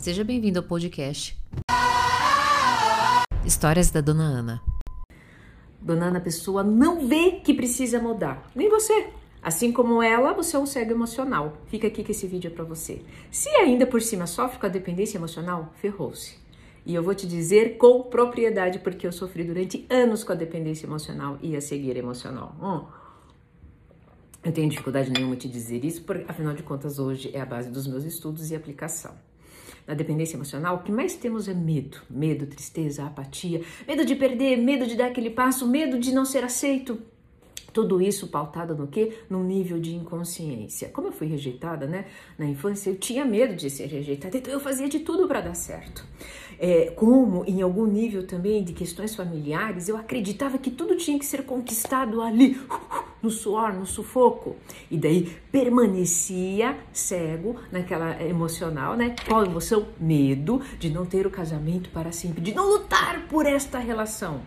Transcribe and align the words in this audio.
Seja 0.00 0.24
bem-vindo 0.24 0.58
ao 0.58 0.64
podcast 0.64 1.38
Histórias 3.44 3.90
da 3.90 4.00
Dona 4.00 4.22
Ana. 4.22 4.62
Dona 5.78 6.06
Ana, 6.06 6.16
a 6.16 6.22
pessoa 6.22 6.64
não 6.64 7.06
vê 7.06 7.32
que 7.32 7.52
precisa 7.52 8.00
mudar, 8.00 8.50
nem 8.56 8.70
você. 8.70 9.08
Assim 9.42 9.70
como 9.70 10.02
ela, 10.02 10.32
você 10.32 10.56
é 10.56 10.58
um 10.58 10.64
cego 10.64 10.92
emocional. 10.92 11.58
Fica 11.66 11.86
aqui 11.86 12.02
que 12.02 12.12
esse 12.12 12.26
vídeo 12.26 12.50
é 12.50 12.50
para 12.50 12.64
você. 12.64 13.02
Se 13.30 13.50
ainda 13.50 13.86
por 13.86 14.00
cima 14.00 14.26
sofre 14.26 14.58
com 14.58 14.64
a 14.64 14.70
dependência 14.70 15.18
emocional, 15.18 15.70
ferrou-se. 15.76 16.38
E 16.86 16.94
eu 16.94 17.02
vou 17.02 17.14
te 17.14 17.26
dizer 17.26 17.76
com 17.76 18.04
propriedade, 18.04 18.78
porque 18.78 19.06
eu 19.06 19.12
sofri 19.12 19.44
durante 19.44 19.86
anos 19.90 20.24
com 20.24 20.32
a 20.32 20.34
dependência 20.34 20.86
emocional 20.86 21.38
e 21.42 21.54
a 21.54 21.60
cegueira 21.60 21.98
emocional. 21.98 22.56
Hum. 22.58 22.86
Eu 24.42 24.50
tenho 24.50 24.70
dificuldade 24.70 25.10
nenhuma 25.10 25.36
de 25.36 25.46
dizer 25.46 25.84
isso, 25.84 26.02
porque 26.04 26.24
afinal 26.26 26.54
de 26.54 26.62
contas 26.62 26.98
hoje 26.98 27.30
é 27.34 27.40
a 27.42 27.44
base 27.44 27.68
dos 27.68 27.86
meus 27.86 28.04
estudos 28.04 28.50
e 28.50 28.56
aplicação. 28.56 29.14
Na 29.90 29.96
dependência 29.96 30.36
emocional, 30.36 30.76
o 30.76 30.82
que 30.84 30.92
mais 30.92 31.16
temos 31.16 31.48
é 31.48 31.52
medo. 31.52 31.98
Medo, 32.08 32.46
tristeza, 32.46 33.04
apatia, 33.04 33.60
medo 33.88 34.04
de 34.04 34.14
perder, 34.14 34.56
medo 34.56 34.86
de 34.86 34.94
dar 34.94 35.06
aquele 35.06 35.30
passo, 35.30 35.66
medo 35.66 35.98
de 35.98 36.14
não 36.14 36.24
ser 36.24 36.44
aceito. 36.44 36.96
Tudo 37.72 38.00
isso 38.00 38.28
pautado 38.28 38.76
no 38.76 38.86
quê? 38.86 39.18
Num 39.28 39.42
nível 39.42 39.80
de 39.80 39.92
inconsciência. 39.92 40.90
Como 40.90 41.08
eu 41.08 41.12
fui 41.12 41.26
rejeitada, 41.26 41.88
né? 41.88 42.04
Na 42.38 42.46
infância, 42.46 42.88
eu 42.88 42.98
tinha 42.98 43.24
medo 43.24 43.56
de 43.56 43.68
ser 43.68 43.86
rejeitada, 43.86 44.38
então 44.38 44.52
eu 44.52 44.60
fazia 44.60 44.88
de 44.88 45.00
tudo 45.00 45.26
para 45.26 45.40
dar 45.40 45.54
certo. 45.54 46.06
É, 46.56 46.92
como 46.94 47.44
em 47.44 47.60
algum 47.60 47.84
nível 47.84 48.24
também 48.24 48.62
de 48.62 48.72
questões 48.72 49.16
familiares, 49.16 49.88
eu 49.88 49.96
acreditava 49.96 50.56
que 50.56 50.70
tudo 50.70 50.96
tinha 50.96 51.18
que 51.18 51.26
ser 51.26 51.42
conquistado 51.42 52.22
ali, 52.22 52.56
no 53.22 53.30
suor, 53.30 53.72
no 53.72 53.86
sufoco. 53.86 54.56
E 54.90 54.96
daí 54.96 55.36
permanecia 55.50 56.76
cego 56.92 57.56
naquela 57.70 58.22
emocional, 58.22 58.96
né? 58.96 59.14
Qual 59.26 59.44
emoção? 59.44 59.88
Medo 59.98 60.60
de 60.78 60.90
não 60.90 61.04
ter 61.04 61.26
o 61.26 61.30
casamento 61.30 61.90
para 61.90 62.12
sempre, 62.12 62.40
de 62.40 62.54
não 62.54 62.68
lutar 62.68 63.26
por 63.28 63.46
esta 63.46 63.78
relação 63.78 64.42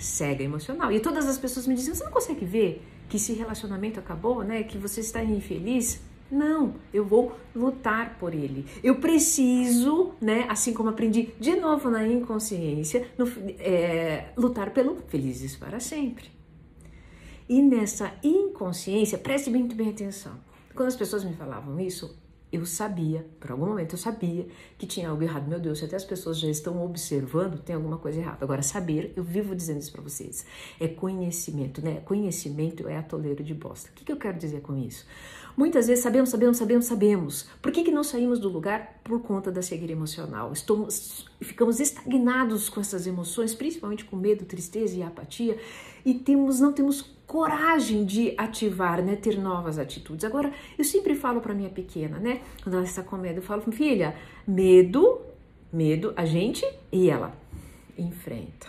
cega 0.00 0.42
emocional. 0.42 0.90
E 0.90 0.98
todas 0.98 1.28
as 1.28 1.38
pessoas 1.38 1.66
me 1.66 1.74
diziam: 1.74 1.94
você 1.94 2.04
não 2.04 2.10
consegue 2.10 2.44
ver 2.44 2.82
que 3.08 3.16
esse 3.16 3.32
relacionamento 3.32 4.00
acabou, 4.00 4.42
né? 4.42 4.62
Que 4.62 4.78
você 4.78 5.00
está 5.00 5.22
infeliz? 5.22 6.00
Não, 6.30 6.74
eu 6.94 7.04
vou 7.04 7.36
lutar 7.54 8.16
por 8.18 8.32
ele. 8.32 8.64
Eu 8.84 8.96
preciso, 8.96 10.12
né? 10.20 10.46
Assim 10.48 10.72
como 10.72 10.88
aprendi 10.88 11.30
de 11.40 11.56
novo 11.56 11.90
na 11.90 12.06
inconsciência, 12.06 13.08
no, 13.18 13.26
é, 13.58 14.26
lutar 14.36 14.70
pelo 14.70 14.96
felizes 15.08 15.56
para 15.56 15.80
sempre. 15.80 16.30
E 17.50 17.60
nessa 17.60 18.12
inconsciência, 18.22 19.18
preste 19.18 19.50
muito 19.50 19.74
bem 19.74 19.90
atenção. 19.90 20.34
Quando 20.72 20.86
as 20.86 20.94
pessoas 20.94 21.24
me 21.24 21.34
falavam 21.34 21.80
isso, 21.80 22.16
eu 22.52 22.64
sabia, 22.64 23.26
por 23.40 23.50
algum 23.50 23.66
momento 23.66 23.94
eu 23.94 23.98
sabia 23.98 24.46
que 24.78 24.86
tinha 24.86 25.10
algo 25.10 25.20
errado. 25.20 25.48
Meu 25.48 25.58
Deus, 25.58 25.80
se 25.80 25.84
até 25.84 25.96
as 25.96 26.04
pessoas 26.04 26.38
já 26.38 26.48
estão 26.48 26.80
observando, 26.84 27.58
tem 27.58 27.74
alguma 27.74 27.98
coisa 27.98 28.20
errada. 28.20 28.44
Agora, 28.44 28.62
saber, 28.62 29.12
eu 29.16 29.24
vivo 29.24 29.56
dizendo 29.56 29.80
isso 29.80 29.90
para 29.90 30.00
vocês, 30.00 30.46
é 30.78 30.86
conhecimento, 30.86 31.84
né? 31.84 31.98
Conhecimento 32.04 32.86
é 32.86 32.96
atoleiro 32.96 33.42
de 33.42 33.52
bosta. 33.52 33.90
O 33.90 33.94
que, 33.94 34.04
que 34.04 34.12
eu 34.12 34.16
quero 34.16 34.38
dizer 34.38 34.60
com 34.60 34.76
isso? 34.76 35.04
Muitas 35.56 35.88
vezes 35.88 36.04
sabemos, 36.04 36.28
sabemos, 36.30 36.56
sabemos, 36.56 36.84
sabemos. 36.86 37.48
Por 37.60 37.72
que, 37.72 37.82
que 37.82 37.90
não 37.90 38.04
saímos 38.04 38.38
do 38.38 38.48
lugar? 38.48 39.00
Por 39.02 39.20
conta 39.22 39.50
da 39.50 39.60
cegueira 39.60 39.92
emocional. 39.92 40.52
Estamos, 40.52 41.26
ficamos 41.40 41.80
estagnados 41.80 42.68
com 42.68 42.80
essas 42.80 43.08
emoções, 43.08 43.56
principalmente 43.56 44.04
com 44.04 44.14
medo, 44.14 44.44
tristeza 44.44 44.96
e 44.96 45.02
apatia, 45.02 45.58
e 46.04 46.14
temos, 46.14 46.60
não 46.60 46.72
temos 46.72 47.02
coragem 47.30 48.04
de 48.04 48.34
ativar, 48.36 49.00
né, 49.00 49.14
ter 49.14 49.38
novas 49.38 49.78
atitudes. 49.78 50.24
Agora, 50.24 50.52
eu 50.76 50.82
sempre 50.82 51.14
falo 51.14 51.40
para 51.40 51.54
minha 51.54 51.70
pequena, 51.70 52.18
né, 52.18 52.40
quando 52.60 52.74
ela 52.74 52.84
está 52.84 53.04
com 53.04 53.16
medo, 53.16 53.38
eu 53.38 53.42
falo, 53.42 53.62
filha, 53.70 54.16
medo, 54.44 55.20
medo, 55.72 56.12
a 56.16 56.24
gente 56.24 56.66
e 56.90 57.08
ela 57.08 57.32
enfrenta. 57.96 58.66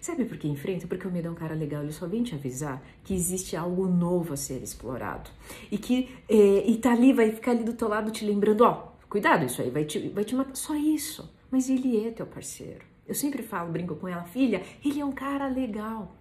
Sabe 0.00 0.24
por 0.24 0.38
que 0.38 0.48
enfrenta? 0.48 0.86
Porque 0.86 1.06
o 1.06 1.10
medo 1.10 1.28
é 1.28 1.30
um 1.30 1.34
cara 1.34 1.54
legal, 1.54 1.82
ele 1.82 1.92
só 1.92 2.06
vem 2.06 2.22
te 2.22 2.34
avisar 2.34 2.82
que 3.04 3.12
existe 3.12 3.54
algo 3.54 3.86
novo 3.86 4.32
a 4.32 4.38
ser 4.38 4.62
explorado. 4.62 5.28
E 5.70 5.76
que 5.76 6.08
é, 6.30 6.66
e 6.66 6.78
tá 6.78 6.92
ali, 6.92 7.12
vai 7.12 7.30
ficar 7.30 7.50
ali 7.50 7.62
do 7.62 7.74
teu 7.74 7.88
lado 7.88 8.10
te 8.10 8.24
lembrando, 8.24 8.62
ó, 8.64 8.88
cuidado, 9.06 9.44
isso 9.44 9.60
aí 9.60 9.68
vai 9.68 9.84
te, 9.84 10.08
vai 10.08 10.24
te 10.24 10.34
matar. 10.34 10.56
Só 10.56 10.74
isso. 10.74 11.30
Mas 11.50 11.68
ele 11.68 12.06
é 12.06 12.10
teu 12.10 12.24
parceiro. 12.24 12.86
Eu 13.06 13.14
sempre 13.14 13.42
falo, 13.42 13.70
brinco 13.70 13.96
com 13.96 14.08
ela, 14.08 14.24
filha, 14.24 14.62
ele 14.82 14.98
é 14.98 15.04
um 15.04 15.12
cara 15.12 15.46
legal. 15.46 16.16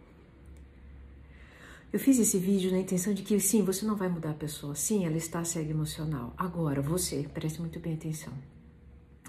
Eu 1.92 2.00
fiz 2.00 2.20
esse 2.20 2.38
vídeo 2.38 2.70
na 2.70 2.78
intenção 2.78 3.16
de 3.16 3.24
que 3.24 3.40
sim, 3.40 3.64
você 3.64 3.84
não 3.84 3.96
vai 3.96 4.08
mudar 4.08 4.30
a 4.30 4.36
pessoa, 4.36 4.76
sim, 4.76 5.08
ela 5.08 5.18
está 5.18 5.44
cega 5.44 5.72
emocional. 5.72 6.36
Agora, 6.38 6.84
você, 6.84 7.28
preste 7.34 7.60
muito 7.60 7.80
bem 7.80 7.96
atenção. 7.96 8.32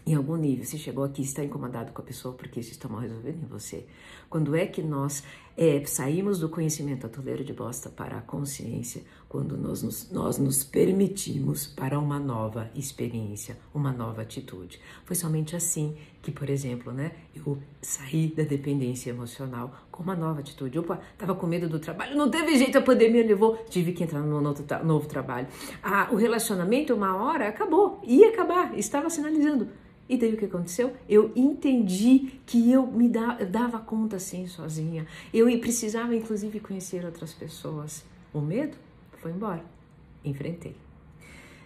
Em 0.07 0.15
algum 0.15 0.37
nível, 0.37 0.67
você 0.67 0.77
chegou 0.77 1.03
aqui 1.03 1.23
e 1.23 1.25
está 1.25 1.43
incomodado 1.43 1.91
com 1.93 2.03
a 2.03 2.05
pessoa 2.05 2.35
porque 2.35 2.61
isso 2.61 2.73
está 2.73 2.87
mal 2.87 3.01
resolvido 3.01 3.43
em 3.43 3.47
você. 3.47 3.87
Quando 4.29 4.55
é 4.55 4.67
que 4.67 4.83
nós 4.83 5.25
é, 5.61 5.85
saímos 5.85 6.39
do 6.41 6.49
conhecimento 6.49 7.05
atoleiro 7.05 7.45
de 7.45 7.53
bosta 7.53 7.91
para 7.91 8.17
a 8.17 8.23
consciência? 8.23 9.03
Quando 9.29 9.59
nós 9.59 9.83
nos, 9.83 10.11
nós 10.11 10.39
nos 10.39 10.65
permitimos 10.65 11.67
para 11.67 11.99
uma 11.99 12.19
nova 12.19 12.71
experiência, 12.75 13.59
uma 13.75 13.93
nova 13.93 14.23
atitude. 14.23 14.81
Foi 15.05 15.15
somente 15.15 15.55
assim 15.55 15.95
que, 16.23 16.31
por 16.31 16.49
exemplo, 16.49 16.95
né, 16.95 17.13
eu 17.37 17.59
saí 17.83 18.29
da 18.29 18.43
dependência 18.43 19.11
emocional 19.11 19.87
com 19.91 20.03
uma 20.03 20.17
nova 20.17 20.41
atitude. 20.41 20.79
Opa, 20.79 20.99
estava 21.13 21.35
com 21.35 21.47
medo 21.47 21.69
do 21.69 21.79
trabalho, 21.79 22.17
não 22.17 22.31
teve 22.31 22.57
jeito, 22.57 22.79
a 22.79 22.83
pandemia 22.83 23.27
levou, 23.27 23.59
tive 23.69 23.93
que 23.93 24.03
entrar 24.03 24.21
num 24.21 24.41
novo, 24.41 24.65
novo 24.83 25.07
trabalho. 25.07 25.47
Ah, 25.83 26.09
o 26.11 26.17
relacionamento, 26.17 26.95
uma 26.95 27.23
hora, 27.23 27.47
acabou, 27.47 28.01
ia 28.03 28.31
acabar, 28.31 28.79
estava 28.79 29.11
sinalizando 29.11 29.69
e 30.11 30.17
daí 30.17 30.35
o 30.35 30.37
que 30.37 30.47
aconteceu? 30.47 30.93
Eu 31.09 31.31
entendi 31.37 32.41
que 32.45 32.73
eu 32.73 32.85
me 32.85 33.09
dava 33.09 33.79
conta 33.79 34.17
assim 34.17 34.45
sozinha. 34.49 35.07
Eu 35.33 35.47
precisava 35.61 36.17
inclusive 36.17 36.59
conhecer 36.59 37.05
outras 37.05 37.33
pessoas. 37.33 38.05
O 38.35 38.41
medo 38.41 38.77
foi 39.19 39.31
embora. 39.31 39.65
Enfrentei. 40.25 40.75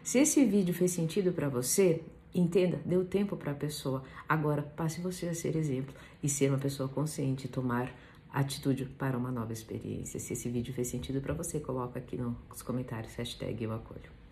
Se 0.02 0.18
esse 0.18 0.44
vídeo 0.44 0.74
fez 0.74 0.90
sentido 0.90 1.32
para 1.32 1.48
você, 1.48 2.02
entenda, 2.34 2.78
deu 2.84 3.06
tempo 3.06 3.34
para 3.34 3.52
a 3.52 3.54
pessoa. 3.54 4.04
Agora 4.28 4.60
passe 4.60 5.00
você 5.00 5.26
a 5.28 5.34
ser 5.34 5.56
exemplo 5.56 5.94
e 6.22 6.28
ser 6.28 6.50
uma 6.50 6.58
pessoa 6.58 6.86
consciente, 6.86 7.48
tomar 7.48 7.90
atitude 8.30 8.84
para 8.84 9.16
uma 9.16 9.30
nova 9.30 9.54
experiência. 9.54 10.20
Se 10.20 10.34
esse 10.34 10.50
vídeo 10.50 10.74
fez 10.74 10.88
sentido 10.88 11.22
para 11.22 11.32
você, 11.32 11.58
coloca 11.58 11.98
aqui 11.98 12.18
nos 12.18 12.60
comentários 12.60 13.14
hashtag 13.14 13.64
eu 13.64 13.72
acolho. 13.72 14.23